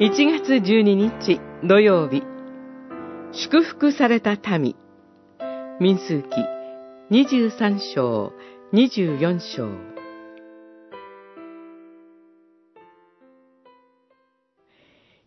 [0.00, 2.22] 1月12日土曜日。
[3.32, 4.76] 祝福された民。
[5.80, 6.28] 民数記。
[7.10, 8.32] 23章
[8.72, 9.68] 24章。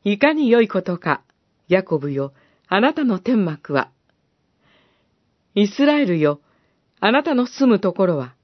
[0.05, 1.21] いかに良いことか、
[1.67, 2.31] ヤコブよ、
[2.69, 3.91] あなたの天幕は。
[5.53, 6.39] イスラエルよ、
[7.01, 8.35] あなたの住むところは。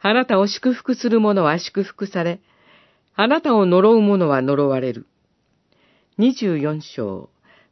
[0.00, 2.40] あなたを祝福する者は祝福され、
[3.18, 5.06] あなたを呪う者は呪われる。
[6.18, 7.30] 二十四章、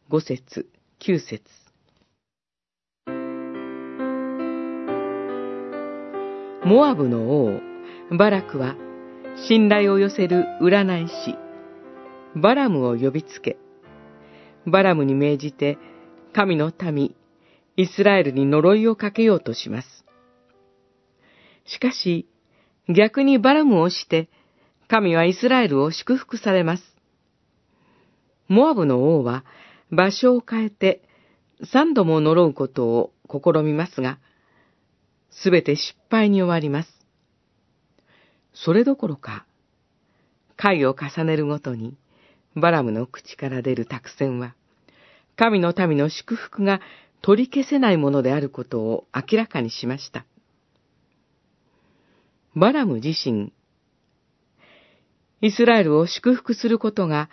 [0.09, 1.43] 五節、九節。
[6.65, 7.61] モアブの王、
[8.17, 8.75] バラクは、
[9.47, 11.37] 信頼を寄せる占い師、
[12.35, 13.59] バラムを呼びつけ、
[14.67, 15.77] バラムに命じて、
[16.33, 17.15] 神の民、
[17.77, 20.07] イスラエルに呪いをかけようとします。
[21.67, 22.27] しかし、
[22.89, 24.31] 逆にバラムをして、
[24.89, 26.83] 神はイスラエルを祝福されます。
[28.49, 29.45] モアブの王は
[29.91, 31.03] 場所を変えて
[31.63, 34.19] 三度も呪うことを試みますが、
[35.31, 36.89] すべて失敗に終わります。
[38.53, 39.47] それどころか、
[40.57, 41.97] 回を重ねるごとに、
[42.55, 44.55] バラムの口から出る託戦は、
[45.37, 46.81] 神の民の祝福が
[47.21, 50.25] 取り消せないものであることを明らかにしました。
[52.55, 53.53] バラム自身、
[55.45, 57.29] イスラエルを祝福することが、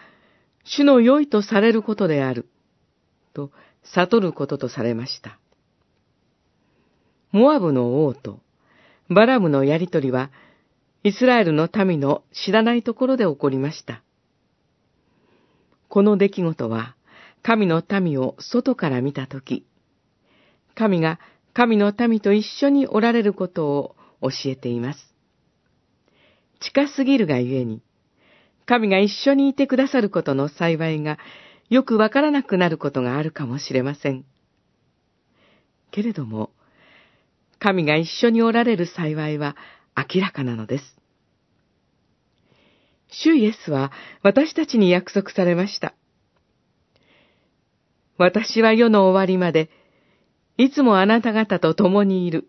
[0.65, 2.49] 主の良いとされることである、
[3.33, 3.51] と
[3.83, 5.39] 悟ることとされました。
[7.31, 8.41] モアブの王と
[9.09, 10.29] バラムのやりとりは、
[11.03, 14.03] イスラエルの民の知らないところで起こりました。
[15.87, 16.97] この出来事は、
[17.41, 19.65] 神の民を外から見たとき、
[20.75, 21.17] 神が
[21.53, 24.99] 神の民と一緒におられることを教えています。
[26.59, 27.81] 近すぎるがゆえに、
[28.71, 31.19] 神が一緒にいてくださることの幸いが
[31.69, 34.23] よくわからなくなることがあるかもしれません。
[35.91, 36.51] けれども、
[37.59, 39.57] 神が一緒におられる幸いは
[39.97, 40.83] 明らかなのです。
[43.09, 43.91] 主イエスは
[44.23, 45.93] 私たちに約束されました。
[48.17, 49.69] 私は世の終わりまで、
[50.55, 52.47] いつもあなた方と共にいる。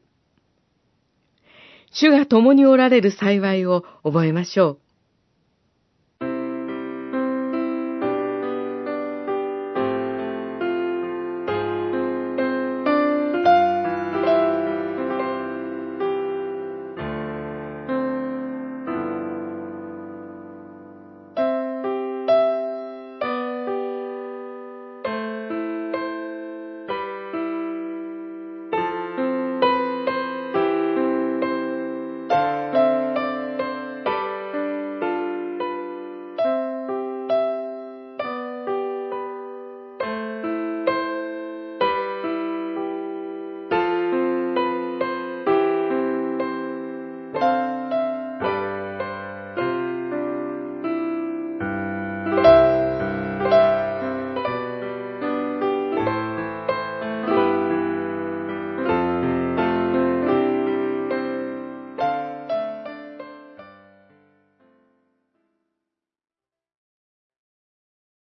[1.91, 4.82] 主が共におられる幸いを覚えましょう。